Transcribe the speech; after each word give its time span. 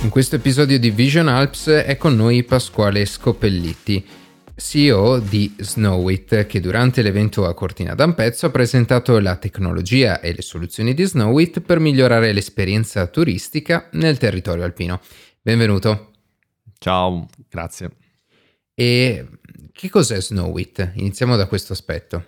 In 0.00 0.10
questo 0.10 0.36
episodio 0.36 0.78
di 0.78 0.90
Vision 0.90 1.26
Alps 1.26 1.66
è 1.66 1.96
con 1.96 2.14
noi 2.14 2.44
Pasquale 2.44 3.04
Scopelliti, 3.04 4.06
CEO 4.54 5.18
di 5.18 5.56
Snowit, 5.58 6.46
che 6.46 6.60
durante 6.60 7.02
l'evento 7.02 7.46
a 7.46 7.52
Cortina 7.52 7.94
d'Ampezzo 7.94 8.46
ha 8.46 8.50
presentato 8.50 9.18
la 9.18 9.34
tecnologia 9.34 10.20
e 10.20 10.32
le 10.32 10.42
soluzioni 10.42 10.94
di 10.94 11.02
Snowit 11.02 11.60
per 11.60 11.80
migliorare 11.80 12.32
l'esperienza 12.32 13.08
turistica 13.08 13.88
nel 13.92 14.18
territorio 14.18 14.62
alpino. 14.62 15.00
Benvenuto. 15.42 16.12
Ciao, 16.78 17.26
grazie. 17.48 17.90
E 18.74 19.26
che 19.72 19.90
cos'è 19.90 20.22
Snowit? 20.22 20.92
Iniziamo 20.94 21.34
da 21.34 21.46
questo 21.46 21.72
aspetto. 21.72 22.24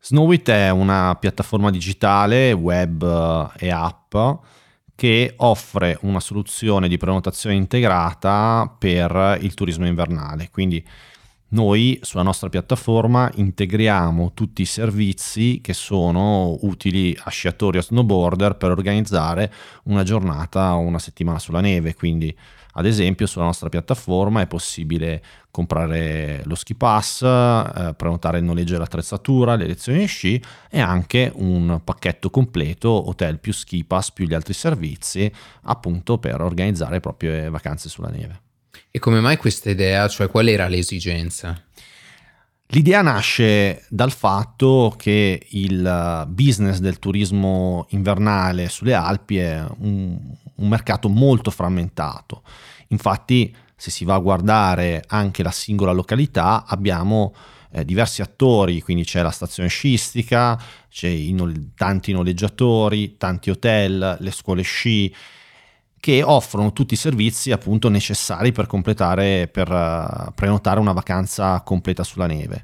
Snowit 0.00 0.48
è 0.48 0.70
una 0.70 1.14
piattaforma 1.20 1.70
digitale, 1.70 2.52
web 2.52 3.52
e 3.58 3.70
app 3.70 4.14
che 5.00 5.32
offre 5.38 5.96
una 6.02 6.20
soluzione 6.20 6.86
di 6.86 6.98
prenotazione 6.98 7.56
integrata 7.56 8.70
per 8.78 9.38
il 9.40 9.54
turismo 9.54 9.86
invernale. 9.86 10.50
Quindi 10.52 10.86
noi 11.52 11.98
sulla 12.02 12.22
nostra 12.22 12.50
piattaforma 12.50 13.30
integriamo 13.36 14.32
tutti 14.34 14.60
i 14.60 14.66
servizi 14.66 15.62
che 15.62 15.72
sono 15.72 16.58
utili 16.64 17.16
a 17.18 17.30
sciatori 17.30 17.78
o 17.78 17.80
snowboarder 17.80 18.56
per 18.56 18.72
organizzare 18.72 19.50
una 19.84 20.02
giornata 20.02 20.74
o 20.74 20.80
una 20.80 20.98
settimana 20.98 21.38
sulla 21.38 21.62
neve. 21.62 21.94
Quindi 21.94 22.36
ad 22.72 22.86
esempio 22.86 23.26
sulla 23.26 23.44
nostra 23.44 23.68
piattaforma 23.68 24.40
è 24.40 24.46
possibile 24.46 25.22
comprare 25.50 26.42
lo 26.44 26.54
ski 26.54 26.74
pass, 26.74 27.22
eh, 27.22 27.94
prenotare 27.96 28.38
il 28.38 28.44
noleggio 28.44 28.74
dell'attrezzatura, 28.74 29.56
le 29.56 29.66
lezioni 29.66 29.98
di 29.98 30.06
sci 30.06 30.42
e 30.70 30.80
anche 30.80 31.32
un 31.34 31.80
pacchetto 31.82 32.30
completo 32.30 33.08
hotel 33.08 33.38
più 33.38 33.52
ski 33.52 33.84
pass 33.84 34.12
più 34.12 34.26
gli 34.26 34.34
altri 34.34 34.52
servizi 34.52 35.30
appunto 35.62 36.18
per 36.18 36.40
organizzare 36.40 37.00
proprie 37.00 37.48
vacanze 37.48 37.88
sulla 37.88 38.08
neve. 38.08 38.40
E 38.90 38.98
come 38.98 39.20
mai 39.20 39.36
questa 39.36 39.70
idea? 39.70 40.08
Cioè 40.08 40.28
qual 40.28 40.48
era 40.48 40.66
l'esigenza? 40.66 41.62
L'idea 42.72 43.02
nasce 43.02 43.84
dal 43.88 44.12
fatto 44.12 44.94
che 44.96 45.44
il 45.50 46.24
business 46.28 46.78
del 46.78 47.00
turismo 47.00 47.86
invernale 47.90 48.68
sulle 48.68 48.94
Alpi 48.94 49.38
è 49.38 49.64
un, 49.78 50.16
un 50.54 50.68
mercato 50.68 51.08
molto 51.08 51.50
frammentato. 51.50 52.44
Infatti, 52.88 53.52
se 53.74 53.90
si 53.90 54.04
va 54.04 54.14
a 54.14 54.20
guardare 54.20 55.02
anche 55.08 55.42
la 55.42 55.50
singola 55.50 55.90
località, 55.90 56.64
abbiamo 56.64 57.34
eh, 57.72 57.84
diversi 57.84 58.22
attori, 58.22 58.82
quindi 58.82 59.02
c'è 59.02 59.20
la 59.20 59.30
stazione 59.30 59.68
sciistica, 59.68 60.56
c'è 60.88 61.10
no- 61.32 61.52
tanti 61.74 62.12
noleggiatori, 62.12 63.16
tanti 63.16 63.50
hotel, 63.50 64.16
le 64.20 64.30
scuole 64.30 64.62
sci 64.62 65.12
che 66.00 66.22
offrono 66.22 66.72
tutti 66.72 66.94
i 66.94 66.96
servizi 66.96 67.52
appunto 67.52 67.88
necessari 67.90 68.52
per 68.52 68.66
completare, 68.66 69.48
per 69.48 69.70
uh, 69.70 70.32
prenotare 70.34 70.80
una 70.80 70.92
vacanza 70.92 71.60
completa 71.60 72.02
sulla 72.02 72.26
neve. 72.26 72.62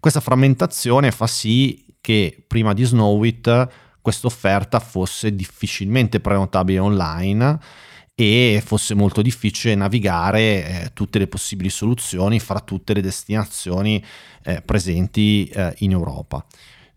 Questa 0.00 0.20
frammentazione 0.20 1.10
fa 1.10 1.26
sì 1.26 1.84
che 2.00 2.42
prima 2.46 2.72
di 2.72 2.84
Snowit 2.84 3.68
questa 4.00 4.28
offerta 4.28 4.78
fosse 4.78 5.34
difficilmente 5.34 6.20
prenotabile 6.20 6.78
online 6.78 7.58
e 8.14 8.62
fosse 8.64 8.94
molto 8.94 9.22
difficile 9.22 9.74
navigare 9.74 10.40
eh, 10.40 10.90
tutte 10.92 11.18
le 11.18 11.26
possibili 11.26 11.68
soluzioni 11.68 12.40
fra 12.40 12.60
tutte 12.60 12.94
le 12.94 13.02
destinazioni 13.02 14.02
eh, 14.44 14.62
presenti 14.62 15.46
eh, 15.46 15.74
in 15.78 15.90
Europa. 15.90 16.44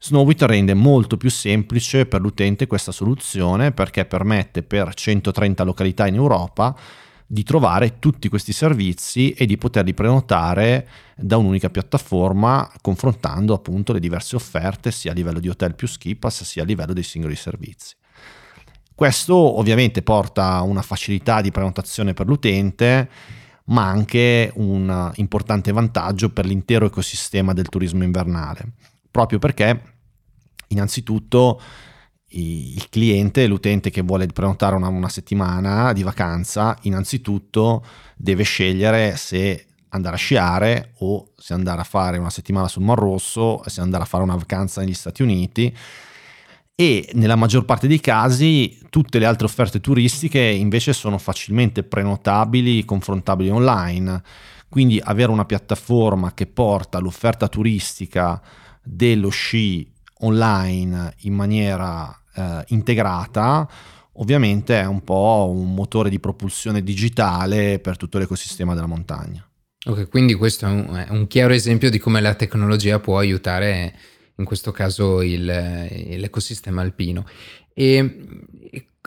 Snowit 0.04 0.42
rende 0.42 0.74
molto 0.74 1.16
più 1.16 1.30
semplice 1.30 2.08
per 2.08 2.22
l'utente 2.22 2.66
questa 2.66 2.92
soluzione 2.92 3.72
perché 3.72 4.04
permette 4.06 4.64
per 4.64 4.96
130 4.96 5.64
località 5.64 6.08
in 6.08 6.16
Europa 6.16 6.76
di 7.28 7.44
trovare 7.44 8.00
tutti 8.00 8.28
questi 8.28 8.52
servizi 8.52 9.30
e 9.30 9.46
di 9.46 9.60
poterli 9.60 9.94
prenotare 9.94 10.90
da 11.16 11.38
un'unica 11.38 11.70
piattaforma 11.70 12.68
confrontando 12.82 13.54
appunto 13.54 13.94
le 13.94 14.00
diverse 14.00 14.36
offerte 14.36 14.90
sia 14.90 15.12
a 15.12 15.14
livello 15.14 15.40
di 15.40 15.50
hotel 15.50 15.76
più 15.76 15.88
ski 15.88 16.18
sia 16.30 16.64
a 16.64 16.66
livello 16.66 16.94
dei 16.94 17.04
singoli 17.04 17.36
servizi. 17.36 17.96
Questo 18.96 19.36
ovviamente 19.36 20.02
porta 20.02 20.62
una 20.62 20.82
facilità 20.82 21.42
di 21.42 21.52
prenotazione 21.52 22.16
per 22.16 22.26
l'utente 22.26 23.08
ma 23.66 23.86
anche 23.86 24.52
un 24.56 25.12
importante 25.18 25.72
vantaggio 25.72 26.32
per 26.32 26.48
l'intero 26.48 26.88
ecosistema 26.88 27.54
del 27.54 27.70
turismo 27.70 28.04
invernale, 28.04 28.74
proprio 29.12 29.38
perché 29.38 29.91
innanzitutto 30.72 31.62
il 32.34 32.88
cliente, 32.90 33.48
l'utente 33.48 33.90
che 33.90 34.02
vuole 34.02 34.26
prenotare 34.28 34.76
una, 34.76 34.88
una, 34.88 35.10
settimana 35.10 35.94
di 35.94 36.04
vacanza, 36.04 36.78
innanzitutto 36.82 37.86
deve 38.16 38.44
scegliere 38.44 39.18
se 39.18 39.66
andare 39.90 40.16
a 40.16 40.20
sciare 40.20 40.94
o 41.00 41.32
se 41.36 41.54
andare 41.54 41.82
a 41.82 41.84
fare 41.84 42.18
una 42.18 42.30
settimana 42.30 42.68
sul 42.68 42.84
Mar 42.84 42.98
Rosso, 42.98 43.62
se 43.66 43.82
andare 43.82 44.04
a 44.04 44.06
fare 44.06 44.24
una 44.24 44.36
vacanza 44.36 44.82
negli 44.82 44.94
Stati 44.94 45.22
Uniti 45.22 45.76
e 46.74 47.10
nella 47.14 47.36
maggior 47.36 47.66
parte 47.66 47.88
dei 47.88 48.00
casi 48.00 48.80
tutte 48.90 49.20
le 49.20 49.26
altre 49.26 49.46
offerte 49.46 49.80
turistiche 49.80 50.40
invece 50.40 50.94
sono 50.94 51.18
facilmente 51.18 51.84
prenotabili, 51.84 52.86
confrontabili 52.86 53.50
online. 53.50 54.24
Quindi 54.68 55.00
avere 55.04 55.32
una 55.32 55.46
piattaforma 55.46 56.34
che 56.34 56.48
porta 56.48 56.98
l'offerta 57.00 57.50
turistica 57.50 58.42
dello 58.82 59.30
sci 59.30 59.92
online 60.22 61.16
in 61.20 61.34
maniera 61.34 62.14
eh, 62.36 62.64
integrata, 62.68 63.70
ovviamente 64.14 64.80
è 64.80 64.86
un 64.86 65.04
po' 65.04 65.52
un 65.54 65.74
motore 65.74 66.10
di 66.10 66.20
propulsione 66.20 66.84
digitale 66.84 67.80
per 67.80 67.98
tutto 67.98 68.18
l'ecosistema 68.18 68.74
della 68.74 68.88
montagna. 68.88 69.46
Ok, 69.86 70.10
quindi 70.10 70.34
questo 70.36 70.66
è 70.66 70.70
un, 70.70 71.06
è 71.08 71.12
un 71.12 71.28
chiaro 71.28 71.54
esempio 71.54 71.90
di 71.90 71.98
come 71.98 72.22
la 72.22 72.36
tecnologia 72.36 73.00
può 73.00 73.18
aiutare 73.18 73.96
in 74.36 74.46
questo 74.46 74.72
caso 74.72 75.22
il, 75.22 75.44
l'ecosistema 75.44 76.82
alpino. 76.82 77.26
E 77.74 78.18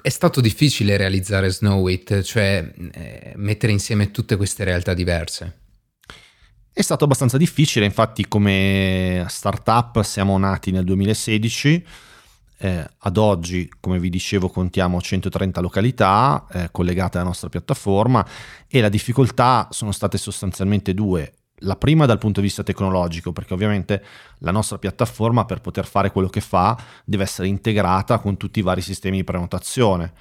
è 0.00 0.08
stato 0.08 0.40
difficile 0.40 0.96
realizzare 0.96 1.50
Snowit, 1.50 2.22
cioè 2.22 2.72
eh, 2.92 3.32
mettere 3.36 3.72
insieme 3.72 4.10
tutte 4.10 4.36
queste 4.36 4.64
realtà 4.64 4.94
diverse. 4.94 5.62
È 6.76 6.82
stato 6.82 7.04
abbastanza 7.04 7.36
difficile, 7.36 7.84
infatti 7.84 8.26
come 8.26 9.24
startup 9.28 10.02
siamo 10.02 10.36
nati 10.38 10.72
nel 10.72 10.82
2016, 10.82 11.86
eh, 12.58 12.90
ad 12.98 13.16
oggi 13.16 13.72
come 13.78 14.00
vi 14.00 14.10
dicevo 14.10 14.48
contiamo 14.48 15.00
130 15.00 15.60
località 15.60 16.44
eh, 16.50 16.68
collegate 16.72 17.18
alla 17.18 17.28
nostra 17.28 17.48
piattaforma 17.48 18.26
e 18.66 18.80
la 18.80 18.88
difficoltà 18.88 19.68
sono 19.70 19.92
state 19.92 20.18
sostanzialmente 20.18 20.94
due. 20.94 21.34
La 21.58 21.76
prima 21.76 22.06
dal 22.06 22.18
punto 22.18 22.40
di 22.40 22.46
vista 22.46 22.64
tecnologico, 22.64 23.30
perché 23.30 23.54
ovviamente 23.54 24.02
la 24.38 24.50
nostra 24.50 24.76
piattaforma 24.76 25.44
per 25.44 25.60
poter 25.60 25.86
fare 25.86 26.10
quello 26.10 26.28
che 26.28 26.40
fa 26.40 26.76
deve 27.04 27.22
essere 27.22 27.46
integrata 27.46 28.18
con 28.18 28.36
tutti 28.36 28.58
i 28.58 28.62
vari 28.62 28.80
sistemi 28.80 29.18
di 29.18 29.24
prenotazione 29.24 30.12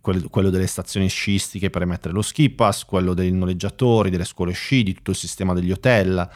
quello 0.00 0.50
delle 0.50 0.66
stazioni 0.66 1.08
sciistiche 1.08 1.70
per 1.70 1.82
emettere 1.82 2.14
lo 2.14 2.22
ski 2.22 2.50
pass, 2.50 2.84
quello 2.84 3.12
dei 3.12 3.30
noleggiatori, 3.32 4.10
delle 4.10 4.24
scuole 4.24 4.52
sci, 4.52 4.82
di 4.82 4.94
tutto 4.94 5.10
il 5.10 5.16
sistema 5.16 5.52
degli 5.52 5.70
hotel. 5.70 6.28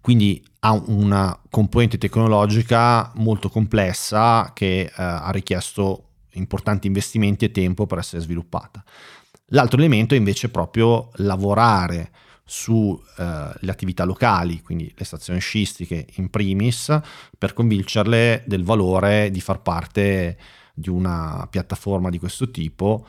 Quindi 0.00 0.44
ha 0.60 0.72
una 0.72 1.38
componente 1.48 1.98
tecnologica 1.98 3.12
molto 3.16 3.48
complessa 3.48 4.52
che 4.52 4.80
eh, 4.80 4.90
ha 4.96 5.30
richiesto 5.30 6.08
importanti 6.32 6.86
investimenti 6.86 7.44
e 7.44 7.50
tempo 7.50 7.86
per 7.86 7.98
essere 7.98 8.22
sviluppata. 8.22 8.82
L'altro 9.46 9.78
elemento 9.78 10.14
è 10.14 10.16
invece 10.16 10.48
proprio 10.48 11.10
lavorare 11.16 12.10
sulle 12.44 13.00
eh, 13.18 13.70
attività 13.70 14.04
locali, 14.04 14.60
quindi 14.60 14.92
le 14.96 15.04
stazioni 15.04 15.40
sciistiche 15.40 16.06
in 16.14 16.30
primis, 16.30 16.98
per 17.36 17.52
convincerle 17.52 18.44
del 18.46 18.64
valore 18.64 19.30
di 19.30 19.40
far 19.40 19.60
parte 19.62 20.36
di 20.74 20.88
una 20.88 21.46
piattaforma 21.50 22.10
di 22.10 22.18
questo 22.18 22.50
tipo, 22.50 23.06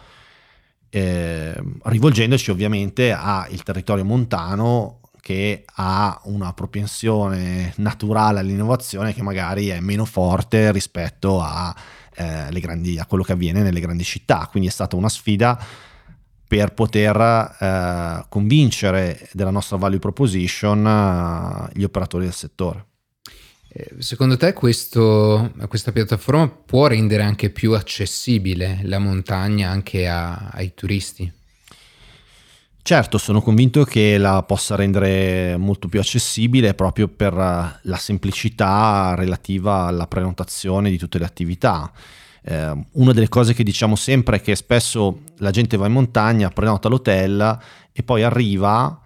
eh, 0.90 1.56
rivolgendoci 1.84 2.52
ovviamente 2.52 3.12
al 3.12 3.64
territorio 3.64 4.06
montano 4.06 5.00
che 5.20 5.64
ha 5.76 6.20
una 6.26 6.54
propensione 6.54 7.74
naturale 7.78 8.40
all'innovazione 8.40 9.14
che 9.14 9.24
magari 9.24 9.70
è 9.70 9.80
meno 9.80 10.04
forte 10.04 10.72
rispetto 10.72 11.42
a, 11.42 11.74
eh, 12.14 12.60
grandi, 12.60 13.00
a 13.00 13.06
quello 13.06 13.24
che 13.24 13.32
avviene 13.32 13.62
nelle 13.62 13.80
grandi 13.80 14.04
città. 14.04 14.48
Quindi 14.52 14.68
è 14.68 14.72
stata 14.72 14.98
una 14.98 15.10
sfida 15.10 15.58
per 16.46 16.74
poter 16.74 17.56
eh, 17.58 18.26
convincere 18.30 19.30
della 19.32 19.50
nostra 19.50 19.78
value 19.78 20.00
proposition 20.00 20.86
eh, 20.86 21.80
gli 21.80 21.84
operatori 21.84 22.26
del 22.26 22.34
settore. 22.34 22.86
Eh, 23.76 23.96
secondo 23.98 24.38
te 24.38 24.54
questo, 24.54 25.52
questa 25.68 25.92
piattaforma 25.92 26.48
può 26.48 26.86
rendere 26.86 27.24
anche 27.24 27.50
più 27.50 27.74
accessibile 27.74 28.82
la 28.84 29.00
montagna 29.00 29.72
anche 29.72 30.08
a, 30.08 30.50
ai 30.52 30.74
turisti? 30.76 31.32
Certo, 32.84 33.18
sono 33.18 33.42
convinto 33.42 33.84
che 33.84 34.20
la 34.20 34.44
possa 34.44 34.76
rendere 34.76 35.58
molto 35.58 35.88
più 35.88 36.00
accessibile 36.00 36.76
proprio 36.76 37.08
per 37.08 37.34
la 37.34 37.98
semplicità 37.98 39.16
relativa 39.18 39.86
alla 39.86 40.06
prenotazione 40.06 40.92
di 40.92 40.98
tutte 40.98 41.18
le 41.18 41.26
attività. 41.26 41.92
Eh, 42.44 42.86
una 42.92 43.14
delle 43.14 43.30
cose 43.30 43.54
che 43.54 43.64
diciamo 43.64 43.96
sempre 43.96 44.38
è 44.38 44.42
che 44.42 44.56
spesso 44.56 45.22
la 45.38 45.50
gente 45.50 45.78
va 45.78 45.88
in 45.88 45.94
montagna, 45.94 46.50
prenota 46.50 46.90
l'hotel 46.90 47.58
e 47.92 48.04
poi 48.04 48.22
arriva 48.22 49.03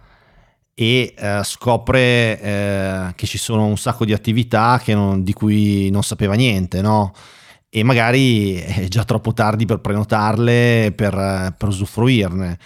e 0.79 1.15
eh, 1.17 1.41
scopre 1.43 2.39
eh, 2.39 3.11
che 3.15 3.25
ci 3.25 3.39
sono 3.39 3.65
un 3.65 3.77
sacco 3.77 4.05
di 4.05 4.13
attività 4.13 4.79
non, 4.89 5.23
di 5.23 5.33
cui 5.33 5.89
non 5.89 6.03
sapeva 6.03 6.35
niente, 6.35 6.81
no? 6.81 7.13
E 7.67 7.81
magari 7.81 8.53
è 8.53 8.87
già 8.87 9.03
troppo 9.03 9.33
tardi 9.33 9.65
per 9.65 9.79
prenotarle, 9.79 10.93
per, 10.95 11.55
per 11.57 11.67
usufruirne. 11.67 12.59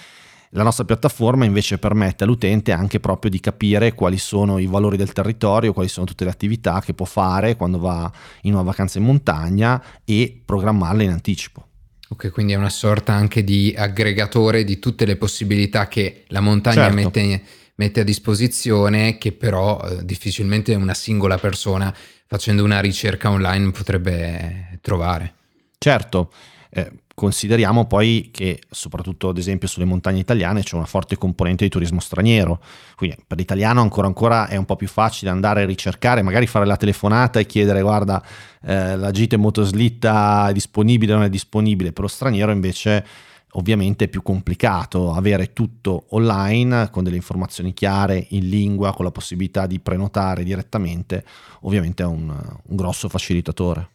La 0.49 0.63
nostra 0.63 0.83
piattaforma 0.83 1.45
invece 1.45 1.77
permette 1.77 2.25
all'utente 2.25 2.73
anche 2.73 2.99
proprio 2.99 3.31
di 3.31 3.39
capire 3.39 3.93
quali 3.93 4.17
sono 4.17 4.57
i 4.57 4.65
valori 4.65 4.97
del 4.97 5.13
territorio, 5.13 5.71
quali 5.71 5.87
sono 5.87 6.05
tutte 6.05 6.25
le 6.25 6.31
attività 6.31 6.81
che 6.81 6.93
può 6.93 7.05
fare 7.05 7.55
quando 7.55 7.79
va 7.79 8.11
in 8.41 8.51
una 8.55 8.63
vacanza 8.63 8.99
in 8.99 9.05
montagna 9.05 9.81
e 10.03 10.41
programmarle 10.43 11.05
in 11.05 11.11
anticipo. 11.11 11.65
Ok, 12.09 12.29
quindi 12.31 12.51
è 12.51 12.57
una 12.57 12.69
sorta 12.69 13.13
anche 13.13 13.41
di 13.45 13.73
aggregatore 13.75 14.65
di 14.65 14.79
tutte 14.79 15.05
le 15.05 15.15
possibilità 15.15 15.87
che 15.87 16.25
la 16.27 16.41
montagna 16.41 16.91
certo. 16.91 16.95
mette, 16.95 17.41
mette, 17.81 18.01
a 18.01 18.03
disposizione, 18.03 19.17
che 19.17 19.31
però 19.31 19.81
eh, 19.81 20.05
difficilmente 20.05 20.75
una 20.75 20.93
singola 20.93 21.37
persona 21.37 21.93
facendo 22.27 22.63
una 22.63 22.79
ricerca 22.79 23.31
online 23.31 23.71
potrebbe 23.71 24.77
trovare. 24.81 25.33
Certo, 25.79 26.31
eh, 26.69 26.91
consideriamo 27.15 27.87
poi 27.87 28.29
che 28.31 28.61
soprattutto 28.69 29.29
ad 29.29 29.37
esempio 29.37 29.67
sulle 29.67 29.85
montagne 29.85 30.19
italiane 30.19 30.61
c'è 30.61 30.75
una 30.75 30.85
forte 30.85 31.17
componente 31.17 31.63
di 31.63 31.71
turismo 31.71 31.99
straniero, 31.99 32.61
quindi 32.95 33.17
per 33.25 33.37
l'italiano 33.37 33.81
ancora 33.81 34.05
ancora 34.05 34.47
è 34.47 34.55
un 34.57 34.65
po' 34.65 34.75
più 34.75 34.87
facile 34.87 35.31
andare 35.31 35.63
a 35.63 35.65
ricercare, 35.65 36.21
magari 36.21 36.45
fare 36.45 36.65
la 36.65 36.77
telefonata 36.77 37.39
e 37.39 37.47
chiedere 37.47 37.81
guarda 37.81 38.23
eh, 38.63 38.95
la 38.95 39.11
gita 39.11 39.35
in 39.35 39.41
motoslitta 39.41 40.49
è 40.49 40.53
disponibile 40.53 41.13
o 41.13 41.15
non 41.15 41.25
è 41.25 41.29
disponibile, 41.29 41.91
per 41.91 42.03
lo 42.03 42.09
straniero 42.09 42.51
invece 42.51 43.05
ovviamente 43.51 44.05
è 44.05 44.07
più 44.07 44.21
complicato 44.21 45.13
avere 45.13 45.53
tutto 45.53 46.05
online 46.09 46.89
con 46.91 47.03
delle 47.03 47.15
informazioni 47.15 47.73
chiare 47.73 48.25
in 48.29 48.47
lingua, 48.49 48.93
con 48.93 49.05
la 49.05 49.11
possibilità 49.11 49.65
di 49.65 49.79
prenotare 49.79 50.43
direttamente, 50.43 51.25
ovviamente 51.61 52.03
è 52.03 52.05
un, 52.05 52.29
un 52.29 52.75
grosso 52.75 53.09
facilitatore. 53.09 53.89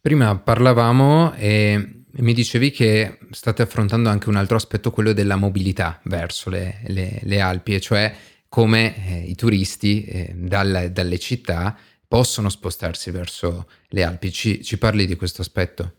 Prima 0.00 0.36
parlavamo 0.36 1.32
e 1.34 2.04
mi 2.14 2.34
dicevi 2.34 2.70
che 2.70 3.18
state 3.30 3.62
affrontando 3.62 4.08
anche 4.08 4.28
un 4.28 4.36
altro 4.36 4.56
aspetto, 4.56 4.90
quello 4.90 5.12
della 5.12 5.36
mobilità 5.36 6.00
verso 6.04 6.50
le, 6.50 6.80
le, 6.88 7.20
le 7.22 7.40
Alpi, 7.40 7.74
e 7.74 7.80
cioè 7.80 8.14
come 8.48 9.06
eh, 9.06 9.22
i 9.22 9.34
turisti 9.34 10.04
eh, 10.04 10.34
dal, 10.36 10.90
dalle 10.92 11.18
città 11.18 11.74
possono 12.06 12.50
spostarsi 12.50 13.10
verso 13.10 13.66
le 13.88 14.02
Alpi. 14.02 14.30
Ci, 14.30 14.62
ci 14.62 14.76
parli 14.76 15.06
di 15.06 15.16
questo 15.16 15.40
aspetto? 15.40 15.94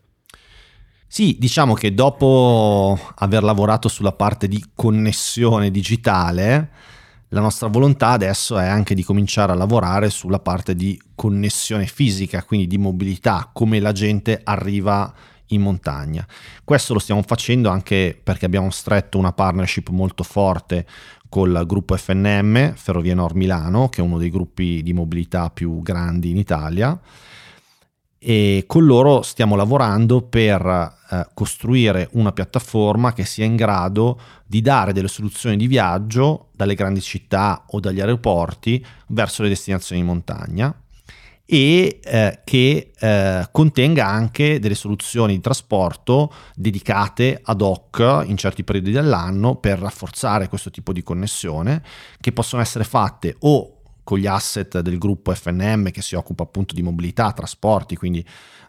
Sì, 1.06 1.36
diciamo 1.38 1.74
che 1.74 1.94
dopo 1.94 2.98
aver 3.16 3.44
lavorato 3.44 3.88
sulla 3.88 4.12
parte 4.12 4.48
di 4.48 4.62
connessione 4.74 5.70
digitale, 5.70 6.70
la 7.28 7.40
nostra 7.40 7.68
volontà 7.68 8.08
adesso 8.08 8.58
è 8.58 8.66
anche 8.66 8.94
di 8.94 9.04
cominciare 9.04 9.52
a 9.52 9.54
lavorare 9.54 10.10
sulla 10.10 10.40
parte 10.40 10.74
di 10.74 11.00
connessione 11.14 11.86
fisica, 11.86 12.42
quindi 12.42 12.66
di 12.66 12.78
mobilità, 12.78 13.48
come 13.52 13.78
la 13.78 13.92
gente 13.92 14.40
arriva 14.42 15.12
in 15.48 15.60
montagna. 15.60 16.26
Questo 16.64 16.94
lo 16.94 16.98
stiamo 16.98 17.22
facendo 17.22 17.68
anche 17.68 18.18
perché 18.20 18.46
abbiamo 18.46 18.70
stretto 18.70 19.18
una 19.18 19.32
partnership 19.32 19.90
molto 19.90 20.24
forte 20.24 20.84
col 21.28 21.64
gruppo 21.66 21.96
FNM, 21.96 22.74
Ferrovie 22.74 23.14
Nord 23.14 23.36
Milano, 23.36 23.88
che 23.88 24.00
è 24.00 24.04
uno 24.04 24.18
dei 24.18 24.30
gruppi 24.30 24.82
di 24.82 24.92
mobilità 24.92 25.48
più 25.50 25.80
grandi 25.80 26.30
in 26.30 26.38
Italia 26.38 26.98
e 28.26 28.64
con 28.66 28.86
loro 28.86 29.20
stiamo 29.20 29.54
lavorando 29.54 30.22
per 30.22 30.64
eh, 30.64 31.26
costruire 31.34 32.08
una 32.12 32.32
piattaforma 32.32 33.12
che 33.12 33.26
sia 33.26 33.44
in 33.44 33.54
grado 33.54 34.18
di 34.46 34.62
dare 34.62 34.94
delle 34.94 35.08
soluzioni 35.08 35.58
di 35.58 35.66
viaggio 35.66 36.48
dalle 36.56 36.74
grandi 36.74 37.02
città 37.02 37.66
o 37.68 37.80
dagli 37.80 38.00
aeroporti 38.00 38.82
verso 39.08 39.42
le 39.42 39.50
destinazioni 39.50 40.00
in 40.00 40.06
montagna 40.06 40.74
e 41.44 42.00
eh, 42.02 42.40
che 42.44 42.92
eh, 42.98 43.48
contenga 43.52 44.06
anche 44.06 44.58
delle 44.58 44.74
soluzioni 44.74 45.34
di 45.34 45.40
trasporto 45.40 46.32
dedicate 46.54 47.38
ad 47.44 47.60
hoc 47.60 48.24
in 48.24 48.38
certi 48.38 48.64
periodi 48.64 48.90
dell'anno 48.90 49.56
per 49.56 49.78
rafforzare 49.78 50.48
questo 50.48 50.70
tipo 50.70 50.94
di 50.94 51.02
connessione 51.02 51.82
che 52.18 52.32
possono 52.32 52.62
essere 52.62 52.84
fatte 52.84 53.36
o 53.40 53.73
con 54.04 54.18
gli 54.18 54.26
asset 54.26 54.80
del 54.80 54.98
gruppo 54.98 55.34
FNM 55.34 55.90
che 55.90 56.02
si 56.02 56.14
occupa 56.14 56.44
appunto 56.44 56.74
di 56.74 56.82
mobilità, 56.82 57.32
trasporti, 57.32 57.96
quindi 57.96 58.24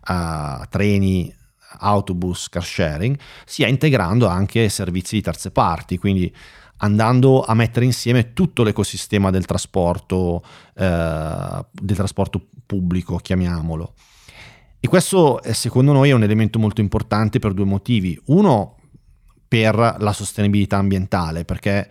uh, 0.08 0.64
treni, 0.70 1.34
autobus, 1.80 2.50
car 2.50 2.64
sharing, 2.64 3.18
sia 3.46 3.68
integrando 3.68 4.28
anche 4.28 4.70
servizi 4.70 5.16
di 5.16 5.22
terze 5.22 5.52
parti, 5.52 5.98
quindi 5.98 6.34
andando 6.78 7.44
a 7.44 7.54
mettere 7.54 7.86
insieme 7.86 8.34
tutto 8.34 8.64
l'ecosistema 8.64 9.30
del 9.30 9.46
trasporto, 9.46 10.44
eh, 10.76 11.66
del 11.72 11.96
trasporto 11.96 12.48
pubblico, 12.66 13.18
chiamiamolo. 13.18 13.94
E 14.80 14.88
questo 14.88 15.42
eh, 15.42 15.54
secondo 15.54 15.94
noi 15.94 16.10
è 16.10 16.14
un 16.14 16.24
elemento 16.24 16.60
molto 16.60 16.82
importante 16.82 17.40
per 17.40 17.54
due 17.54 17.66
motivi. 17.66 18.20
Uno, 18.26 18.78
per 19.48 19.76
la 19.76 20.12
sostenibilità 20.12 20.78
ambientale, 20.78 21.46
perché 21.46 21.90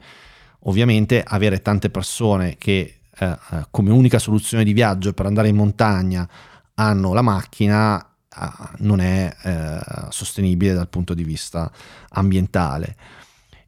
ovviamente 0.67 1.23
avere 1.25 1.63
tante 1.63 1.89
persone 1.89 2.57
che 2.59 3.01
eh, 3.19 3.27
eh, 3.27 3.67
come 3.71 3.91
unica 3.91 4.19
soluzione 4.19 4.65
di 4.65 4.73
viaggio 4.73 5.13
per 5.13 5.27
andare 5.27 5.49
in 5.49 5.57
montagna 5.57 6.29
hanno 6.75 7.13
la 7.13 7.23
macchina 7.23 8.01
eh, 8.01 8.49
non 8.79 9.01
è 9.01 9.35
eh, 9.43 9.81
sostenibile 10.11 10.75
dal 10.75 10.89
punto 10.89 11.15
di 11.15 11.25
vista 11.25 11.71
ambientale. 12.11 12.97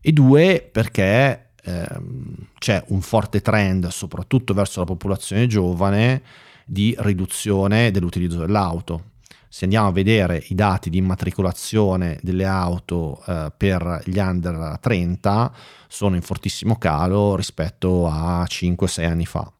E 0.00 0.12
due, 0.12 0.68
perché 0.70 1.50
ehm, 1.62 2.34
c'è 2.58 2.82
un 2.88 3.00
forte 3.00 3.40
trend, 3.40 3.88
soprattutto 3.88 4.54
verso 4.54 4.80
la 4.80 4.86
popolazione 4.86 5.46
giovane, 5.46 6.22
di 6.64 6.94
riduzione 6.98 7.90
dell'utilizzo 7.90 8.38
dell'auto 8.38 9.14
se 9.56 9.64
andiamo 9.64 9.88
a 9.88 9.92
vedere 9.92 10.44
i 10.48 10.54
dati 10.54 10.90
di 10.90 10.98
immatricolazione 10.98 12.18
delle 12.20 12.44
auto 12.44 13.22
eh, 13.26 13.50
per 13.56 14.02
gli 14.04 14.18
under 14.18 14.76
30 14.78 15.50
sono 15.88 16.14
in 16.14 16.20
fortissimo 16.20 16.76
calo 16.76 17.36
rispetto 17.36 18.06
a 18.06 18.42
5-6 18.42 19.06
anni 19.06 19.24
fa. 19.24 19.50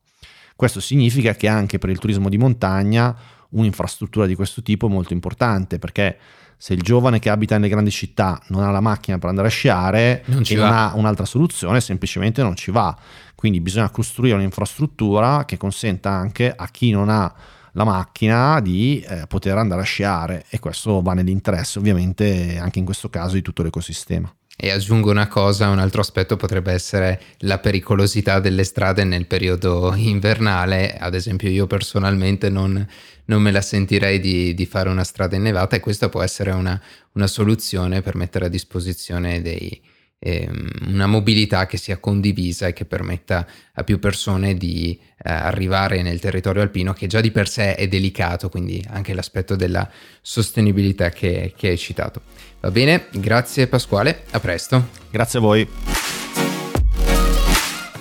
Questo 0.54 0.80
significa 0.80 1.32
che 1.32 1.48
anche 1.48 1.78
per 1.78 1.88
il 1.88 1.96
turismo 1.96 2.28
di 2.28 2.36
montagna 2.36 3.16
un'infrastruttura 3.52 4.26
di 4.26 4.34
questo 4.34 4.60
tipo 4.60 4.86
è 4.86 4.90
molto 4.90 5.14
importante 5.14 5.78
perché 5.78 6.18
se 6.58 6.74
il 6.74 6.82
giovane 6.82 7.18
che 7.18 7.30
abita 7.30 7.54
nelle 7.54 7.70
grandi 7.70 7.90
città 7.90 8.38
non 8.48 8.64
ha 8.64 8.70
la 8.70 8.80
macchina 8.80 9.16
per 9.16 9.30
andare 9.30 9.48
a 9.48 9.50
sciare 9.50 10.24
non 10.26 10.42
e 10.46 10.56
va. 10.56 10.68
non 10.68 10.76
ha 10.76 10.92
un'altra 10.94 11.24
soluzione, 11.24 11.80
semplicemente 11.80 12.42
non 12.42 12.54
ci 12.54 12.70
va. 12.70 12.94
Quindi 13.34 13.62
bisogna 13.62 13.88
costruire 13.88 14.36
un'infrastruttura 14.36 15.46
che 15.46 15.56
consenta 15.56 16.10
anche 16.10 16.52
a 16.54 16.68
chi 16.68 16.90
non 16.90 17.08
ha 17.08 17.34
la 17.76 17.84
macchina 17.84 18.58
di 18.60 19.04
eh, 19.06 19.26
poter 19.28 19.56
andare 19.58 19.82
a 19.82 19.84
sciare 19.84 20.44
e 20.48 20.58
questo 20.58 21.02
va 21.02 21.12
nell'interesse 21.12 21.78
ovviamente 21.78 22.58
anche 22.58 22.78
in 22.78 22.86
questo 22.86 23.10
caso 23.10 23.34
di 23.34 23.42
tutto 23.42 23.62
l'ecosistema. 23.62 24.34
E 24.58 24.70
aggiungo 24.70 25.10
una 25.10 25.28
cosa, 25.28 25.68
un 25.68 25.78
altro 25.78 26.00
aspetto 26.00 26.36
potrebbe 26.36 26.72
essere 26.72 27.20
la 27.40 27.58
pericolosità 27.58 28.40
delle 28.40 28.64
strade 28.64 29.04
nel 29.04 29.26
periodo 29.26 29.92
invernale, 29.94 30.96
ad 30.96 31.14
esempio 31.14 31.50
io 31.50 31.66
personalmente 31.66 32.48
non, 32.48 32.86
non 33.26 33.42
me 33.42 33.50
la 33.50 33.60
sentirei 33.60 34.18
di, 34.18 34.54
di, 34.54 34.64
fare 34.64 34.88
una 34.88 35.04
strada 35.04 35.36
innevata 35.36 35.76
e 35.76 35.80
questa 35.80 36.08
può 36.08 36.22
essere 36.22 36.52
una, 36.52 36.80
una 37.12 37.26
soluzione 37.26 38.00
per 38.00 38.16
mettere 38.16 38.46
a 38.46 38.48
disposizione 38.48 39.42
dei, 39.42 39.78
una 40.18 41.06
mobilità 41.06 41.66
che 41.66 41.76
sia 41.76 41.98
condivisa 41.98 42.66
e 42.66 42.72
che 42.72 42.84
permetta 42.84 43.46
a 43.74 43.84
più 43.84 43.98
persone 43.98 44.54
di 44.54 44.98
eh, 44.98 45.30
arrivare 45.30 46.02
nel 46.02 46.18
territorio 46.20 46.62
alpino 46.62 46.92
che 46.92 47.06
già 47.06 47.20
di 47.20 47.30
per 47.30 47.48
sé 47.48 47.74
è 47.74 47.86
delicato, 47.86 48.48
quindi 48.48 48.82
anche 48.88 49.14
l'aspetto 49.14 49.56
della 49.56 49.88
sostenibilità 50.20 51.10
che, 51.10 51.52
che 51.56 51.68
hai 51.68 51.78
citato. 51.78 52.22
Va 52.60 52.70
bene, 52.70 53.06
grazie 53.12 53.66
Pasquale, 53.66 54.24
a 54.30 54.40
presto. 54.40 54.88
Grazie 55.10 55.38
a 55.38 55.42
voi. 55.42 55.68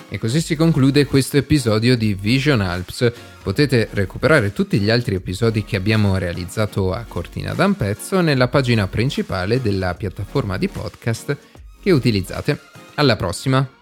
E 0.08 0.18
così 0.18 0.40
si 0.40 0.56
conclude 0.56 1.04
questo 1.04 1.36
episodio 1.36 1.96
di 1.96 2.14
Vision 2.14 2.60
Alps. 2.62 3.12
Potete 3.42 3.88
recuperare 3.92 4.52
tutti 4.52 4.78
gli 4.78 4.88
altri 4.88 5.16
episodi 5.16 5.64
che 5.64 5.76
abbiamo 5.76 6.16
realizzato 6.16 6.92
a 6.92 7.04
Cortina 7.06 7.52
d'Ampezzo 7.52 8.20
nella 8.20 8.48
pagina 8.48 8.86
principale 8.86 9.60
della 9.60 9.94
piattaforma 9.94 10.56
di 10.56 10.68
podcast 10.68 11.36
che 11.86 11.92
utilizzate. 11.92 12.58
Alla 12.96 13.14
prossima! 13.14 13.75